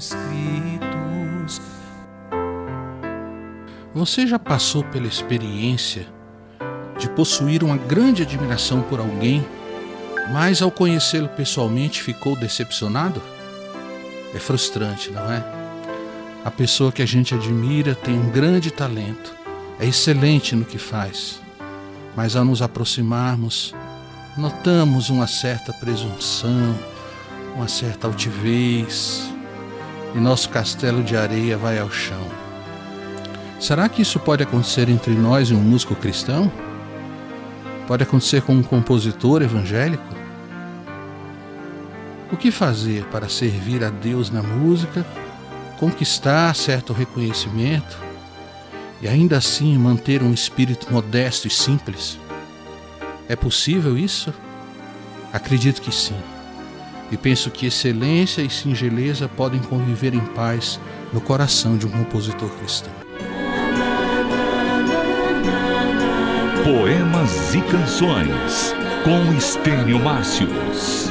[0.00, 1.60] Escritos.
[3.94, 6.06] Você já passou pela experiência
[6.98, 9.46] de possuir uma grande admiração por alguém,
[10.32, 13.20] mas ao conhecê-lo pessoalmente ficou decepcionado?
[14.34, 15.44] É frustrante, não é?
[16.44, 19.34] A pessoa que a gente admira tem um grande talento,
[19.78, 21.40] é excelente no que faz,
[22.16, 23.74] mas ao nos aproximarmos,
[24.36, 26.74] notamos uma certa presunção,
[27.56, 29.30] uma certa altivez,
[30.14, 32.24] e nosso castelo de areia vai ao chão.
[33.60, 36.50] Será que isso pode acontecer entre nós e um músico cristão?
[37.86, 40.02] Pode acontecer com um compositor evangélico?
[42.32, 45.04] O que fazer para servir a Deus na música,
[45.78, 47.98] conquistar certo reconhecimento
[49.02, 52.18] e ainda assim manter um espírito modesto e simples?
[53.28, 54.32] É possível isso?
[55.32, 56.16] Acredito que sim.
[57.10, 60.78] E penso que excelência e singeleza podem conviver em paz
[61.12, 62.92] no coração de um compositor cristão.
[66.62, 71.10] Poemas e Canções com Estênio Márcios.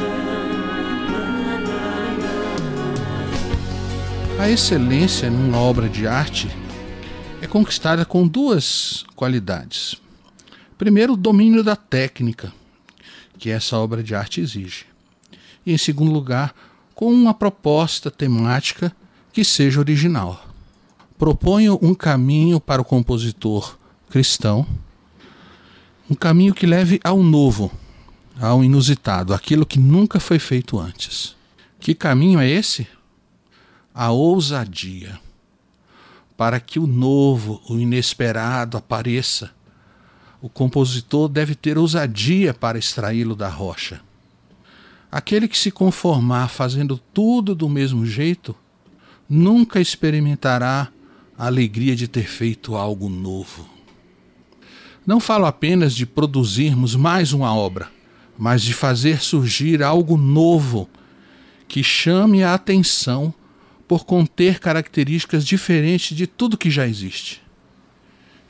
[4.40, 6.48] A excelência numa obra de arte
[7.42, 9.96] é conquistada com duas qualidades.
[10.78, 12.54] Primeiro, o domínio da técnica,
[13.38, 14.89] que essa obra de arte exige.
[15.70, 16.54] E, em segundo lugar,
[16.96, 18.96] com uma proposta temática
[19.32, 20.46] que seja original.
[21.18, 23.78] Proponho um caminho para o compositor
[24.10, 24.66] cristão,
[26.10, 27.72] um caminho que leve ao novo,
[28.40, 31.36] ao inusitado, aquilo que nunca foi feito antes.
[31.80, 32.88] Que caminho é esse?
[33.94, 35.20] a ousadia,
[36.38, 39.52] para que o novo, o inesperado apareça.
[40.42, 44.00] O compositor deve ter ousadia para extraí-lo da rocha.
[45.12, 48.56] Aquele que se conformar fazendo tudo do mesmo jeito,
[49.28, 50.90] nunca experimentará
[51.38, 53.68] a alegria de ter feito algo novo.
[55.06, 57.90] Não falo apenas de produzirmos mais uma obra,
[58.38, 60.88] mas de fazer surgir algo novo
[61.68, 63.34] que chame a atenção
[63.88, 67.42] por conter características diferentes de tudo que já existe.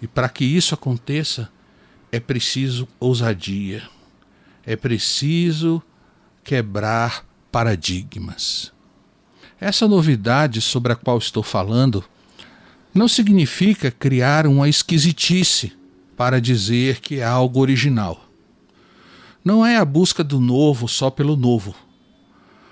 [0.01, 1.49] E para que isso aconteça,
[2.11, 3.83] é preciso ousadia,
[4.65, 5.81] é preciso
[6.43, 8.71] quebrar paradigmas.
[9.59, 12.03] Essa novidade sobre a qual estou falando
[12.93, 15.73] não significa criar uma esquisitice
[16.15, 18.25] para dizer que é algo original.
[19.43, 21.75] Não é a busca do novo só pelo novo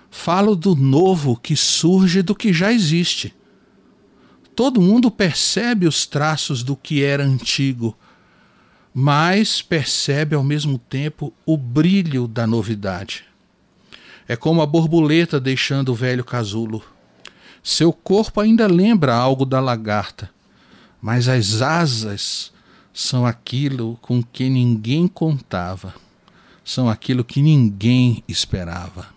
[0.09, 3.33] Falo do novo que surge do que já existe.
[4.55, 7.95] Todo mundo percebe os traços do que era antigo,
[8.93, 13.25] mas percebe ao mesmo tempo o brilho da novidade.
[14.27, 16.83] É como a borboleta deixando o velho casulo.
[17.63, 20.29] Seu corpo ainda lembra algo da lagarta,
[21.01, 22.51] mas as asas
[22.93, 25.93] são aquilo com que ninguém contava,
[26.63, 29.07] são aquilo que ninguém esperava.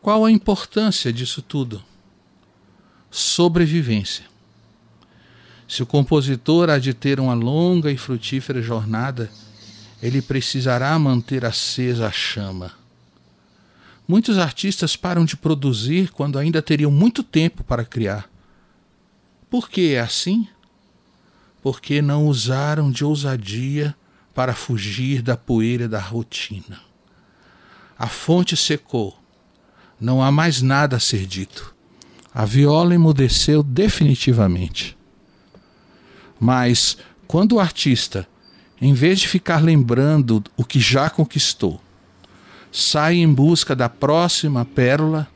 [0.00, 1.82] Qual a importância disso tudo?
[3.10, 4.26] Sobrevivência.
[5.66, 9.30] Se o compositor há de ter uma longa e frutífera jornada,
[10.02, 12.83] ele precisará manter acesa a chama.
[14.06, 18.28] Muitos artistas param de produzir quando ainda teriam muito tempo para criar.
[19.48, 20.46] Por que é assim?
[21.62, 23.96] Porque não usaram de ousadia
[24.34, 26.80] para fugir da poeira da rotina.
[27.98, 29.18] A fonte secou
[30.00, 31.74] não há mais nada a ser dito.
[32.34, 34.98] A viola emudeceu definitivamente.
[36.38, 38.28] Mas quando o artista,
[38.80, 41.80] em vez de ficar lembrando o que já conquistou,
[42.76, 45.28] sai em busca da próxima pérola,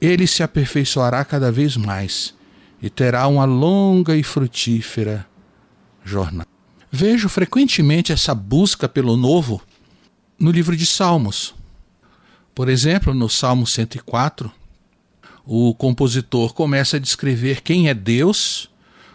[0.00, 2.34] ele se aperfeiçoará cada vez mais
[2.82, 5.24] e terá uma longa e frutífera
[6.04, 6.48] jornada.
[6.90, 9.62] Vejo frequentemente essa busca pelo novo
[10.36, 11.54] no livro de Salmos.
[12.52, 14.50] Por exemplo, no Salmo 104,
[15.46, 18.68] o compositor começa a descrever quem é Deus,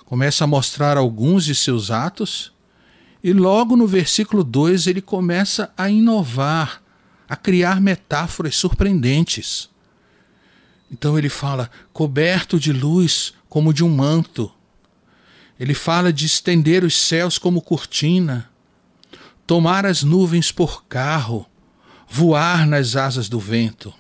[0.06, 2.54] começa a mostrar alguns de seus atos,
[3.22, 6.83] e logo no versículo 2 ele começa a inovar,
[7.28, 9.70] a criar metáforas surpreendentes.
[10.92, 14.52] Então ele fala coberto de luz como de um manto.
[15.60, 18.50] Ele fala de estender os céus como cortina,
[19.46, 21.48] tomar as nuvens por carro,
[22.08, 23.94] voar nas asas do vento.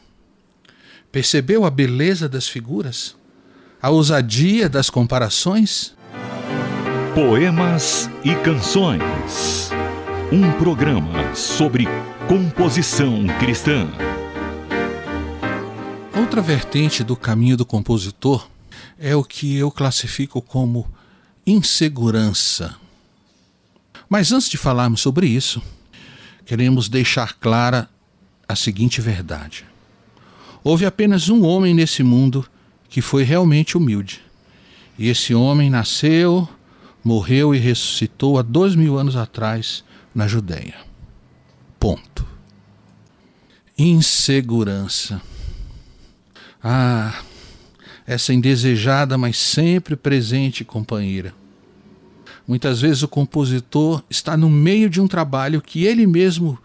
[1.12, 3.16] Percebeu a beleza das figuras?
[3.82, 5.96] A ousadia das comparações?
[7.14, 9.70] Poemas e Canções.
[10.32, 11.88] Um programa sobre
[12.28, 13.88] composição cristã.
[16.18, 18.48] Outra vertente do caminho do compositor
[18.98, 20.90] é o que eu classifico como
[21.46, 22.76] insegurança.
[24.08, 25.62] Mas antes de falarmos sobre isso,
[26.46, 27.90] queremos deixar clara
[28.48, 29.66] a seguinte verdade:
[30.64, 32.46] houve apenas um homem nesse mundo
[32.90, 34.22] que foi realmente humilde.
[34.98, 36.48] E esse homem nasceu,
[37.04, 39.84] morreu e ressuscitou há dois mil anos atrás
[40.16, 40.76] na Judéia.
[41.84, 42.13] Ponto.
[43.78, 45.22] Insegurança.
[46.64, 47.24] Ah,
[48.06, 51.34] essa indesejada, mas sempre presente companheira.
[52.48, 56.60] Muitas vezes o compositor está no meio de um trabalho que ele mesmo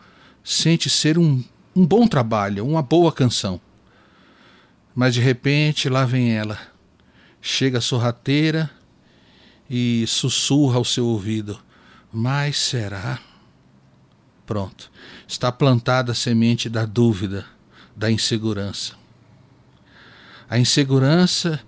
[0.45, 1.43] sente ser um,
[1.75, 3.61] um bom trabalho, uma boa canção.
[4.95, 6.59] Mas de repente lá vem ela,
[7.41, 8.71] chega sorrateira
[9.71, 11.59] e sussurra ao seu ouvido:
[12.13, 13.21] Mas será?
[14.49, 14.91] Pronto,
[15.27, 17.45] está plantada a semente da dúvida,
[17.95, 18.95] da insegurança.
[20.49, 21.61] A insegurança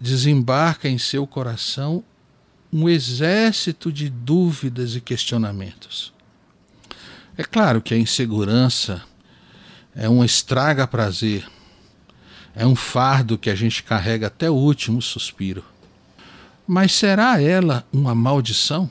[0.00, 2.02] desembarca em seu coração
[2.72, 6.14] um exército de dúvidas e questionamentos.
[7.36, 9.02] É claro que a insegurança
[9.94, 11.46] é um estraga-prazer,
[12.56, 15.62] é um fardo que a gente carrega até o último suspiro.
[16.66, 18.90] Mas será ela uma maldição?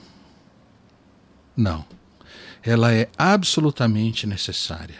[1.58, 1.84] Não.
[2.64, 5.00] Ela é absolutamente necessária.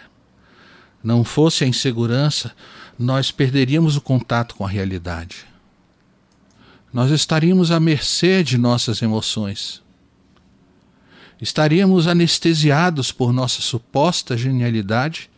[1.02, 2.52] Não fosse a insegurança,
[2.98, 5.46] nós perderíamos o contato com a realidade.
[6.92, 9.82] Nós estaríamos à mercê de nossas emoções.
[11.40, 15.30] Estaríamos anestesiados por nossa suposta genialidade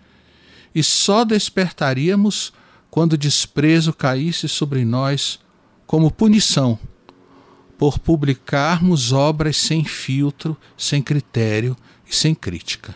[0.75, 2.53] e só despertaríamos
[2.91, 5.38] quando o desprezo caísse sobre nós
[5.87, 6.79] como punição
[7.79, 11.77] por publicarmos obras sem filtro, sem critério
[12.09, 12.95] e sem crítica.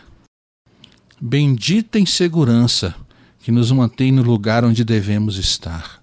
[1.20, 2.94] Bendita insegurança
[3.40, 6.02] que nos mantém no lugar onde devemos estar.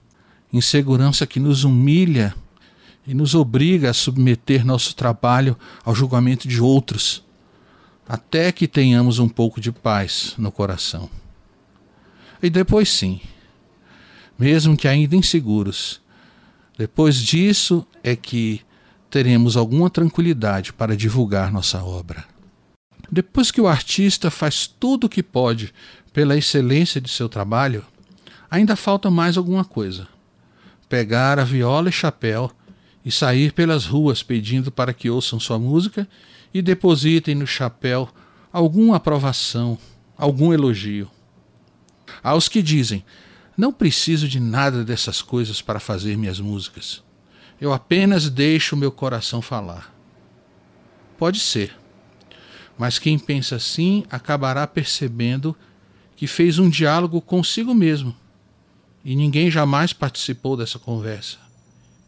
[0.51, 2.35] Insegurança que nos humilha
[3.07, 7.23] e nos obriga a submeter nosso trabalho ao julgamento de outros,
[8.07, 11.09] até que tenhamos um pouco de paz no coração.
[12.41, 13.21] E depois, sim,
[14.37, 16.01] mesmo que ainda inseguros,
[16.77, 18.61] depois disso é que
[19.09, 22.34] teremos alguma tranquilidade para divulgar nossa obra.
[23.15, 25.73] Depois que o artista faz tudo o que pode
[26.11, 27.85] pela excelência de seu trabalho,
[28.51, 30.05] ainda falta mais alguma coisa:
[30.89, 32.51] pegar a viola e chapéu
[33.05, 36.05] e sair pelas ruas pedindo para que ouçam sua música
[36.53, 38.09] e depositem no chapéu
[38.51, 39.77] alguma aprovação,
[40.17, 41.09] algum elogio.
[42.21, 43.01] Aos que dizem:
[43.55, 47.01] Não preciso de nada dessas coisas para fazer minhas músicas.
[47.61, 49.95] Eu apenas deixo meu coração falar.
[51.17, 51.73] Pode ser,
[52.77, 55.55] mas quem pensa assim acabará percebendo
[56.15, 58.15] que fez um diálogo consigo mesmo
[59.03, 61.37] e ninguém jamais participou dessa conversa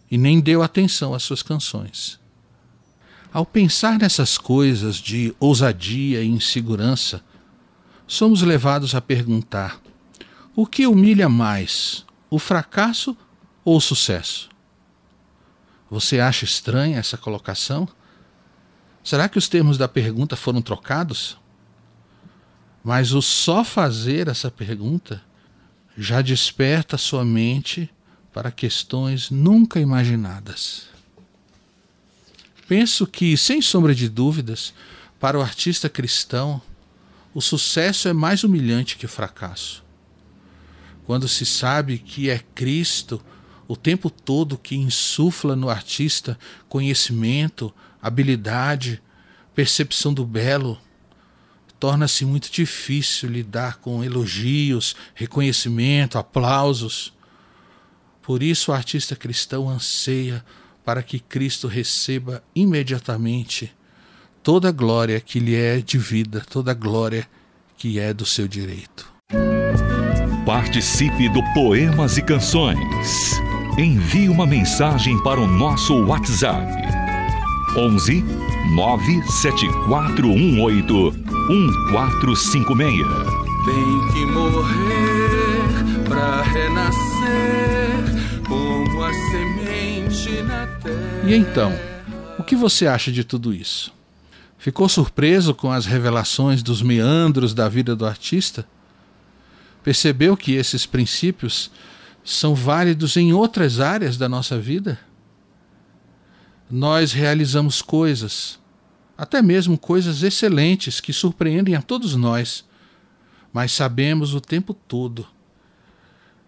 [0.09, 2.19] e nem deu atenção às suas canções.
[3.31, 7.23] Ao pensar nessas coisas de ousadia e insegurança,
[8.07, 9.79] somos levados a perguntar:
[10.55, 13.15] o que humilha mais, o fracasso
[13.63, 14.49] ou o sucesso?
[15.89, 17.87] Você acha estranha essa colocação?
[19.07, 21.37] Será que os termos da pergunta foram trocados?
[22.83, 25.23] Mas o só fazer essa pergunta
[25.97, 27.89] já desperta sua mente
[28.33, 30.89] para questões nunca imaginadas.
[32.67, 34.73] Penso que, sem sombra de dúvidas,
[35.21, 36.61] para o artista cristão,
[37.33, 39.85] o sucesso é mais humilhante que o fracasso.
[41.05, 43.23] Quando se sabe que é Cristo
[43.67, 46.37] o tempo todo que insufla no artista
[46.69, 49.01] conhecimento, habilidade,
[49.53, 50.79] percepção do belo,
[51.79, 57.13] torna-se muito difícil lidar com elogios, reconhecimento, aplausos.
[58.21, 60.43] Por isso, o artista cristão anseia
[60.83, 63.71] para que Cristo receba imediatamente
[64.41, 67.27] toda a glória que lhe é de vida, toda a glória
[67.77, 69.11] que é do seu direito.
[70.45, 73.46] Participe do Poemas e Canções
[73.77, 76.65] envie uma mensagem para o nosso WhatsApp
[77.77, 78.25] 11
[78.73, 81.13] 97418
[81.47, 83.07] 1456.
[83.65, 85.69] Tem que morrer
[86.09, 88.01] para renascer
[88.47, 91.21] como a semente na terra.
[91.25, 91.71] E então,
[92.39, 93.93] o que você acha de tudo isso?
[94.57, 98.65] Ficou surpreso com as revelações dos meandros da vida do artista?
[99.83, 101.69] Percebeu que esses princípios
[102.33, 104.99] são válidos em outras áreas da nossa vida?
[106.69, 108.59] Nós realizamos coisas,
[109.17, 112.65] até mesmo coisas excelentes que surpreendem a todos nós,
[113.53, 115.25] mas sabemos o tempo todo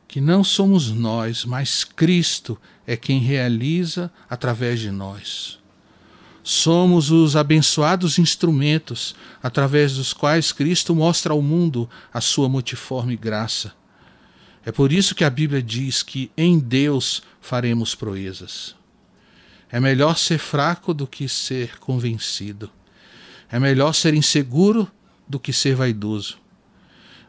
[0.10, 5.60] que não somos nós, mas Cristo é quem realiza através de nós.
[6.42, 13.79] Somos os abençoados instrumentos através dos quais Cristo mostra ao mundo a sua multiforme graça.
[14.66, 18.76] É por isso que a Bíblia diz que em Deus faremos proezas.
[19.72, 22.70] É melhor ser fraco do que ser convencido.
[23.52, 24.90] É melhor ser inseguro
[25.28, 26.38] do que ser vaidoso.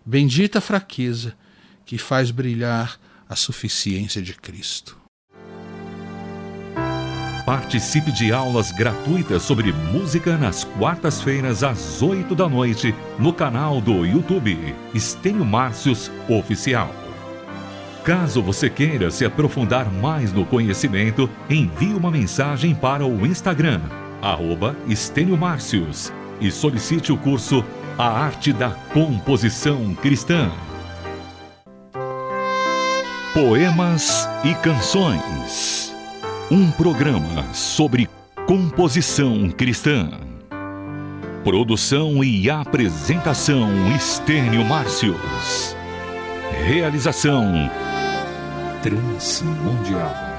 [0.04, 1.36] Bendita a fraqueza
[1.84, 4.98] que faz brilhar a suficiência de Cristo.
[7.44, 14.04] Participe de aulas gratuitas sobre música nas quartas-feiras às 8 da noite no canal do
[14.06, 14.56] YouTube
[14.94, 17.09] Estênio Márcios Oficial.
[18.10, 23.80] Caso você queira se aprofundar mais no conhecimento, envie uma mensagem para o Instagram,
[24.20, 24.74] arroba
[25.38, 27.64] Márcios, e solicite o curso
[27.96, 30.50] A Arte da Composição Cristã.
[33.32, 35.94] Poemas e Canções
[36.50, 38.08] um programa sobre
[38.44, 40.10] composição cristã.
[41.44, 45.76] Produção e apresentação Estênio Márcios.
[46.66, 47.70] Realização
[48.82, 50.29] Transmundial.